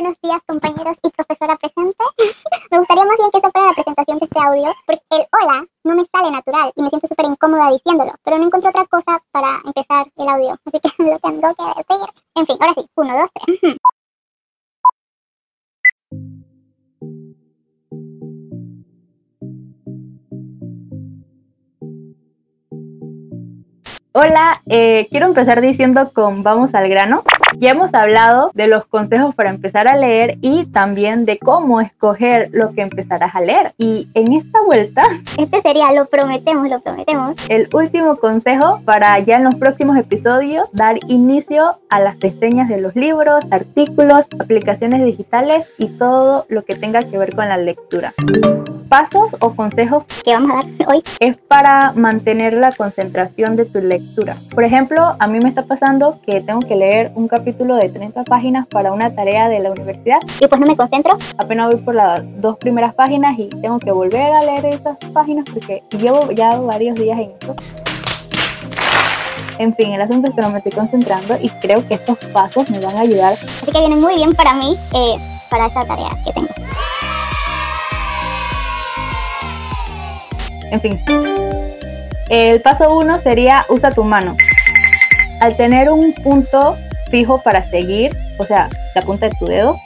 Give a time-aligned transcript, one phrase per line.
[0.00, 2.04] buenos días compañeros y profesora presente.
[2.70, 5.66] me gustaría más bien que esta fuera la presentación de este audio, porque el hola
[5.82, 9.20] no me sale natural y me siento súper incómoda diciéndolo, pero no encuentro otra cosa
[9.32, 12.08] para empezar el audio, así que lo tengo que decir.
[12.36, 13.76] En fin, ahora sí, uno, dos, tres.
[24.12, 27.24] Hola, eh, quiero empezar diciendo con vamos al grano.
[27.58, 32.50] Ya hemos hablado de los consejos para empezar a leer y también de cómo escoger
[32.52, 33.72] lo que empezarás a leer.
[33.76, 35.02] Y en esta vuelta...
[35.36, 37.34] Este sería, lo prometemos, lo prometemos.
[37.48, 42.80] El último consejo para ya en los próximos episodios dar inicio a las reseñas de
[42.80, 48.14] los libros, artículos, aplicaciones digitales y todo lo que tenga que ver con la lectura
[48.88, 53.80] pasos o consejos que vamos a dar hoy es para mantener la concentración de tu
[53.80, 54.34] lectura.
[54.54, 58.24] Por ejemplo, a mí me está pasando que tengo que leer un capítulo de 30
[58.24, 60.18] páginas para una tarea de la universidad.
[60.40, 61.16] Y pues no me concentro.
[61.36, 65.44] Apenas voy por las dos primeras páginas y tengo que volver a leer esas páginas
[65.52, 67.54] porque llevo ya varios días en eso.
[69.58, 72.70] En fin, el asunto es que no me estoy concentrando y creo que estos pasos
[72.70, 73.32] me van a ayudar.
[73.32, 75.16] Así que vienen muy bien para mí, eh,
[75.50, 76.48] para esta tarea que tengo.
[80.70, 81.00] En fin.
[82.28, 84.36] El paso uno sería usa tu mano.
[85.40, 86.76] Al tener un punto
[87.10, 89.78] fijo para seguir, o sea, la punta de tu dedo,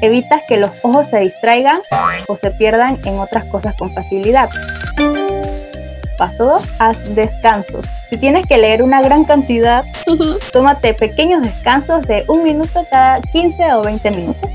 [0.00, 1.80] evitas que los ojos se distraigan
[2.28, 4.50] o se pierdan en otras cosas con facilidad.
[6.18, 7.86] Paso 2, haz descansos.
[8.10, 9.84] Si tienes que leer una gran cantidad,
[10.52, 14.50] tómate pequeños descansos de un minuto cada 15 o 20 minutos.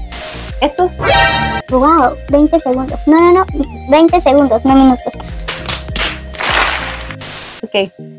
[0.62, 0.92] Estos...
[1.70, 2.16] ¡Wow!
[2.30, 3.00] 20 segundos.
[3.08, 3.46] No, no, no.
[3.90, 5.14] 20 segundos, no minutos.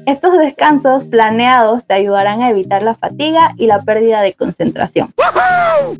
[0.04, 5.14] Estos descansos planeados te ayudarán a evitar la fatiga y la pérdida de concentración.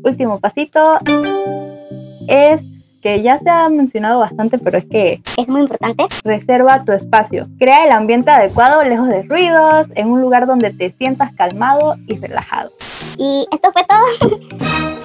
[0.03, 0.99] Último pasito
[2.27, 2.61] es
[3.01, 6.05] que ya se ha mencionado bastante, pero es que es muy importante.
[6.23, 7.47] Reserva tu espacio.
[7.57, 12.19] Crea el ambiente adecuado, lejos de ruidos, en un lugar donde te sientas calmado y
[12.19, 12.69] relajado.
[13.17, 14.87] Y esto fue todo.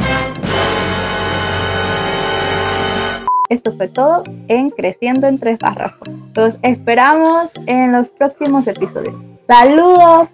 [3.52, 6.08] Esto fue todo en Creciendo en Tres Párrafos.
[6.34, 9.14] Los esperamos en los próximos episodios.
[9.46, 10.30] ¡Saludos!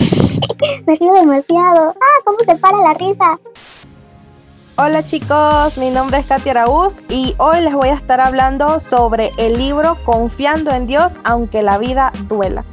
[0.84, 1.94] Me río demasiado.
[1.94, 2.22] ¡Ah!
[2.24, 3.38] ¿Cómo se para la risa?
[4.78, 9.30] Hola chicos, mi nombre es Katia Araúz y hoy les voy a estar hablando sobre
[9.38, 12.64] el libro Confiando en Dios aunque la vida duela.